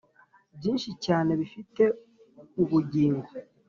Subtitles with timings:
[0.57, 1.83] byinshi cyane bifite
[2.61, 3.29] ubugingo